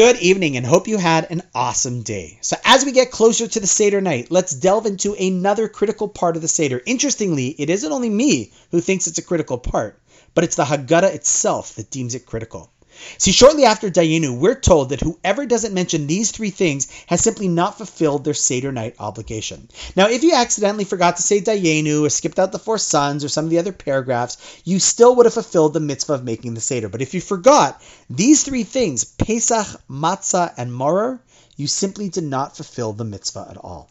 Good 0.00 0.22
evening 0.22 0.56
and 0.56 0.64
hope 0.64 0.88
you 0.88 0.96
had 0.96 1.30
an 1.30 1.42
awesome 1.54 2.00
day. 2.00 2.38
So, 2.40 2.56
as 2.64 2.86
we 2.86 2.92
get 2.92 3.10
closer 3.10 3.46
to 3.46 3.60
the 3.60 3.66
Seder 3.66 4.00
night, 4.00 4.30
let's 4.30 4.54
delve 4.54 4.86
into 4.86 5.12
another 5.12 5.68
critical 5.68 6.08
part 6.08 6.36
of 6.36 6.42
the 6.42 6.48
Seder. 6.48 6.80
Interestingly, 6.86 7.48
it 7.48 7.68
isn't 7.68 7.92
only 7.92 8.08
me 8.08 8.50
who 8.70 8.80
thinks 8.80 9.06
it's 9.06 9.18
a 9.18 9.22
critical 9.22 9.58
part, 9.58 10.00
but 10.32 10.42
it's 10.42 10.56
the 10.56 10.64
Haggadah 10.64 11.12
itself 11.12 11.74
that 11.74 11.90
deems 11.90 12.14
it 12.14 12.24
critical. 12.24 12.70
See, 13.18 13.32
shortly 13.32 13.64
after 13.64 13.90
Dayenu, 13.90 14.38
we're 14.38 14.58
told 14.58 14.90
that 14.90 15.00
whoever 15.00 15.46
doesn't 15.46 15.74
mention 15.74 16.06
these 16.06 16.30
three 16.30 16.50
things 16.50 16.88
has 17.06 17.20
simply 17.20 17.48
not 17.48 17.78
fulfilled 17.78 18.24
their 18.24 18.34
Seder 18.34 18.72
night 18.72 18.96
obligation. 18.98 19.68
Now, 19.96 20.08
if 20.08 20.22
you 20.22 20.34
accidentally 20.34 20.84
forgot 20.84 21.16
to 21.16 21.22
say 21.22 21.40
Dayenu 21.40 22.06
or 22.06 22.10
skipped 22.10 22.38
out 22.38 22.52
the 22.52 22.58
four 22.58 22.78
sons 22.78 23.24
or 23.24 23.28
some 23.28 23.44
of 23.44 23.50
the 23.50 23.58
other 23.58 23.72
paragraphs, 23.72 24.36
you 24.64 24.78
still 24.78 25.16
would 25.16 25.26
have 25.26 25.34
fulfilled 25.34 25.72
the 25.72 25.80
mitzvah 25.80 26.14
of 26.14 26.24
making 26.24 26.54
the 26.54 26.60
Seder. 26.60 26.88
But 26.88 27.02
if 27.02 27.14
you 27.14 27.20
forgot 27.20 27.82
these 28.08 28.42
three 28.42 28.64
things, 28.64 29.04
Pesach, 29.04 29.66
Matzah, 29.88 30.52
and 30.56 30.70
Maror, 30.70 31.20
you 31.56 31.66
simply 31.66 32.08
did 32.08 32.24
not 32.24 32.56
fulfill 32.56 32.92
the 32.92 33.04
mitzvah 33.04 33.48
at 33.50 33.56
all. 33.56 33.90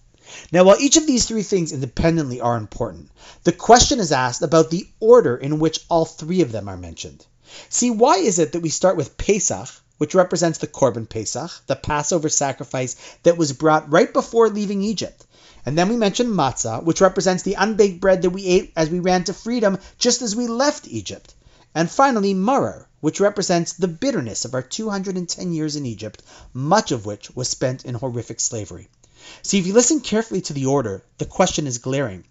Now, 0.52 0.64
while 0.64 0.80
each 0.80 0.98
of 0.98 1.08
these 1.08 1.26
three 1.26 1.42
things 1.42 1.72
independently 1.72 2.40
are 2.42 2.58
important, 2.58 3.10
the 3.44 3.52
question 3.52 4.00
is 4.00 4.12
asked 4.12 4.44
about 4.44 4.70
the 4.70 4.88
order 5.00 5.36
in 5.36 5.58
which 5.58 5.80
all 5.90 6.06
three 6.06 6.42
of 6.42 6.52
them 6.52 6.70
are 6.70 6.78
mentioned. 6.78 7.26
See, 7.70 7.90
why 7.90 8.18
is 8.18 8.38
it 8.38 8.52
that 8.52 8.62
we 8.62 8.70
start 8.70 8.96
with 8.96 9.18
Pesach, 9.18 9.70
which 9.98 10.14
represents 10.14 10.60
the 10.60 10.68
Korban 10.68 11.10
Pesach, 11.10 11.52
the 11.68 11.76
Passover 11.76 12.30
sacrifice 12.30 12.96
that 13.24 13.38
was 13.38 13.54
brought 13.54 13.92
right 13.92 14.14
before 14.14 14.50
leaving 14.50 14.84
Egypt? 14.84 15.26
And 15.66 15.78
then 15.78 15.90
we 15.90 15.98
mention 15.98 16.28
Matzah, 16.28 16.84
which 16.84 17.02
represents 17.02 17.44
the 17.44 17.56
unbaked 17.56 18.00
bread 18.00 18.22
that 18.22 18.30
we 18.30 18.46
ate 18.46 18.72
as 18.76 18.90
we 18.90 19.00
ran 19.00 19.24
to 19.24 19.34
freedom 19.34 19.78
just 19.98 20.22
as 20.22 20.36
we 20.36 20.48
left 20.48 20.88
Egypt. 20.88 21.34
And 21.76 21.90
finally, 21.90 22.34
Maror, 22.34 22.86
which 23.02 23.20
represents 23.20 23.74
the 23.74 23.88
bitterness 23.88 24.46
of 24.46 24.54
our 24.54 24.62
210 24.62 25.54
years 25.54 25.76
in 25.76 25.86
Egypt, 25.86 26.22
much 26.54 26.92
of 26.92 27.06
which 27.06 27.36
was 27.36 27.48
spent 27.48 27.86
in 27.86 27.96
horrific 27.96 28.40
slavery. 28.40 28.90
See, 29.44 29.60
if 29.60 29.68
you 29.68 29.74
listen 29.74 30.00
carefully 30.00 30.42
to 30.42 30.54
the 30.54 30.66
order, 30.66 31.04
the 31.18 31.26
question 31.26 31.68
is 31.68 31.78
glaring. 31.78 32.24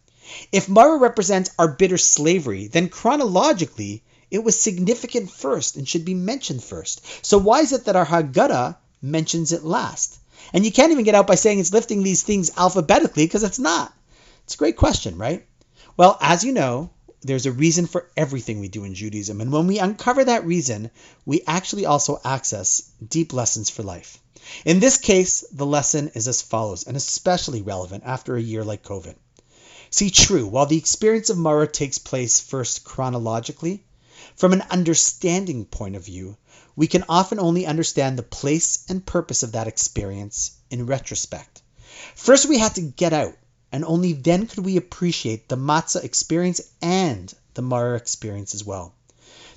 If 0.52 0.66
Maror 0.66 1.00
represents 1.00 1.50
our 1.58 1.68
bitter 1.68 1.98
slavery, 1.98 2.66
then 2.66 2.88
chronologically, 2.88 4.02
it 4.30 4.44
was 4.44 4.60
significant 4.60 5.30
first 5.30 5.76
and 5.76 5.88
should 5.88 6.04
be 6.04 6.14
mentioned 6.14 6.62
first. 6.62 7.24
So 7.24 7.38
why 7.38 7.60
is 7.60 7.72
it 7.72 7.86
that 7.86 7.96
our 7.96 8.06
Haggadah 8.06 8.76
mentions 9.00 9.52
it 9.52 9.64
last? 9.64 10.18
And 10.52 10.64
you 10.64 10.72
can't 10.72 10.92
even 10.92 11.04
get 11.04 11.14
out 11.14 11.26
by 11.26 11.34
saying 11.34 11.58
it's 11.58 11.72
lifting 11.72 12.02
these 12.02 12.22
things 12.22 12.50
alphabetically 12.56 13.24
because 13.24 13.42
it's 13.42 13.58
not. 13.58 13.92
It's 14.44 14.54
a 14.54 14.58
great 14.58 14.76
question, 14.76 15.18
right? 15.18 15.46
Well, 15.96 16.16
as 16.20 16.44
you 16.44 16.52
know, 16.52 16.90
there's 17.22 17.46
a 17.46 17.52
reason 17.52 17.86
for 17.86 18.08
everything 18.16 18.60
we 18.60 18.68
do 18.68 18.84
in 18.84 18.94
Judaism. 18.94 19.40
And 19.40 19.50
when 19.50 19.66
we 19.66 19.78
uncover 19.78 20.24
that 20.24 20.46
reason, 20.46 20.90
we 21.26 21.42
actually 21.46 21.86
also 21.86 22.20
access 22.24 22.90
deep 23.06 23.32
lessons 23.32 23.70
for 23.70 23.82
life. 23.82 24.20
In 24.64 24.78
this 24.78 24.96
case, 24.96 25.44
the 25.52 25.66
lesson 25.66 26.12
is 26.14 26.28
as 26.28 26.40
follows, 26.42 26.84
and 26.84 26.96
especially 26.96 27.62
relevant 27.62 28.04
after 28.06 28.36
a 28.36 28.40
year 28.40 28.64
like 28.64 28.84
COVID. 28.84 29.16
See, 29.90 30.10
true, 30.10 30.46
while 30.46 30.66
the 30.66 30.78
experience 30.78 31.30
of 31.30 31.38
Maror 31.38 31.70
takes 31.70 31.98
place 31.98 32.40
first 32.40 32.84
chronologically, 32.84 33.84
from 34.36 34.52
an 34.52 34.62
understanding 34.70 35.64
point 35.64 35.96
of 35.96 36.04
view, 36.04 36.36
we 36.76 36.86
can 36.86 37.04
often 37.08 37.40
only 37.40 37.66
understand 37.66 38.16
the 38.18 38.22
place 38.22 38.84
and 38.88 39.04
purpose 39.04 39.42
of 39.42 39.52
that 39.52 39.66
experience 39.66 40.52
in 40.70 40.86
retrospect. 40.86 41.62
First, 42.14 42.46
we 42.46 42.58
had 42.58 42.74
to 42.76 42.82
get 42.82 43.12
out, 43.12 43.36
and 43.72 43.84
only 43.84 44.12
then 44.12 44.46
could 44.46 44.64
we 44.64 44.76
appreciate 44.76 45.48
the 45.48 45.56
matzah 45.56 46.04
experience 46.04 46.60
and 46.80 47.34
the 47.54 47.62
Maror 47.62 47.96
experience 47.96 48.54
as 48.54 48.64
well. 48.64 48.94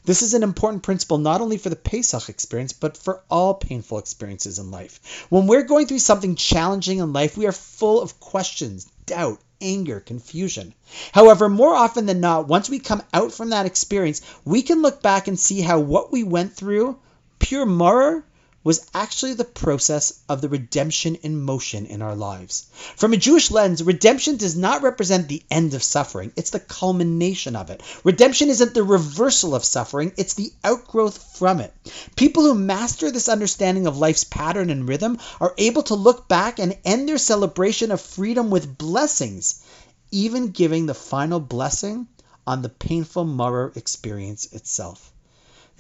This 0.03 0.23
is 0.23 0.33
an 0.33 0.41
important 0.41 0.81
principle 0.81 1.19
not 1.19 1.41
only 1.41 1.57
for 1.57 1.69
the 1.69 1.75
Pesach 1.75 2.27
experience, 2.27 2.73
but 2.73 2.97
for 2.97 3.21
all 3.29 3.53
painful 3.53 3.99
experiences 3.99 4.57
in 4.57 4.71
life. 4.71 5.27
When 5.29 5.45
we're 5.45 5.61
going 5.61 5.85
through 5.85 5.99
something 5.99 6.35
challenging 6.35 6.97
in 6.97 7.13
life, 7.13 7.37
we 7.37 7.45
are 7.45 7.51
full 7.51 8.01
of 8.01 8.19
questions, 8.19 8.85
doubt, 9.05 9.39
anger, 9.61 9.99
confusion. 9.99 10.73
However, 11.11 11.47
more 11.47 11.73
often 11.73 12.05
than 12.05 12.19
not, 12.19 12.47
once 12.47 12.69
we 12.69 12.79
come 12.79 13.03
out 13.13 13.31
from 13.31 13.49
that 13.51 13.65
experience, 13.65 14.21
we 14.43 14.61
can 14.61 14.81
look 14.81 15.01
back 15.01 15.27
and 15.27 15.39
see 15.39 15.61
how 15.61 15.79
what 15.79 16.11
we 16.11 16.23
went 16.23 16.53
through, 16.55 16.97
pure 17.39 17.65
Maror, 17.65 18.23
was 18.63 18.85
actually 18.93 19.33
the 19.33 19.43
process 19.43 20.19
of 20.29 20.41
the 20.41 20.49
redemption 20.49 21.15
in 21.15 21.41
motion 21.41 21.85
in 21.85 22.01
our 22.01 22.15
lives. 22.15 22.67
From 22.95 23.13
a 23.13 23.17
Jewish 23.17 23.49
lens, 23.49 23.81
redemption 23.81 24.37
does 24.37 24.55
not 24.55 24.83
represent 24.83 25.27
the 25.27 25.43
end 25.49 25.73
of 25.73 25.81
suffering, 25.81 26.31
it's 26.35 26.51
the 26.51 26.59
culmination 26.59 27.55
of 27.55 27.69
it. 27.69 27.81
Redemption 28.03 28.49
isn't 28.49 28.73
the 28.73 28.83
reversal 28.83 29.55
of 29.55 29.65
suffering, 29.65 30.11
it's 30.17 30.35
the 30.35 30.53
outgrowth 30.63 31.37
from 31.37 31.59
it. 31.59 31.73
People 32.15 32.43
who 32.43 32.53
master 32.53 33.09
this 33.09 33.29
understanding 33.29 33.87
of 33.87 33.97
life's 33.97 34.23
pattern 34.23 34.69
and 34.69 34.87
rhythm 34.87 35.17
are 35.39 35.55
able 35.57 35.83
to 35.83 35.95
look 35.95 36.27
back 36.27 36.59
and 36.59 36.77
end 36.85 37.09
their 37.09 37.17
celebration 37.17 37.91
of 37.91 37.99
freedom 37.99 38.49
with 38.51 38.77
blessings, 38.77 39.63
even 40.11 40.51
giving 40.51 40.85
the 40.85 40.93
final 40.93 41.39
blessing 41.39 42.07
on 42.45 42.61
the 42.61 42.69
painful 42.69 43.25
Maror 43.25 43.75
experience 43.75 44.45
itself. 44.51 45.11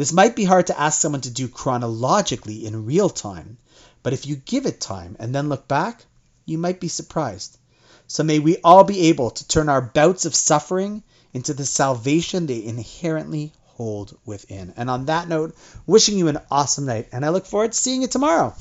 This 0.01 0.11
might 0.11 0.35
be 0.35 0.45
hard 0.45 0.65
to 0.65 0.79
ask 0.79 0.99
someone 0.99 1.21
to 1.21 1.29
do 1.29 1.47
chronologically 1.47 2.65
in 2.65 2.87
real 2.87 3.07
time, 3.07 3.59
but 4.01 4.13
if 4.13 4.25
you 4.25 4.35
give 4.35 4.65
it 4.65 4.81
time 4.81 5.15
and 5.19 5.35
then 5.35 5.47
look 5.47 5.67
back, 5.67 6.05
you 6.43 6.57
might 6.57 6.79
be 6.79 6.87
surprised. 6.87 7.59
So 8.07 8.23
may 8.23 8.39
we 8.39 8.57
all 8.63 8.83
be 8.83 9.09
able 9.09 9.29
to 9.29 9.47
turn 9.47 9.69
our 9.69 9.79
bouts 9.79 10.25
of 10.25 10.33
suffering 10.33 11.03
into 11.33 11.53
the 11.53 11.67
salvation 11.67 12.47
they 12.47 12.63
inherently 12.63 13.53
hold 13.63 14.17
within. 14.25 14.73
And 14.75 14.89
on 14.89 15.05
that 15.05 15.29
note, 15.29 15.55
wishing 15.85 16.17
you 16.17 16.29
an 16.29 16.41
awesome 16.49 16.87
night, 16.87 17.09
and 17.11 17.23
I 17.23 17.29
look 17.29 17.45
forward 17.45 17.73
to 17.73 17.77
seeing 17.77 18.01
you 18.01 18.07
tomorrow. 18.07 18.55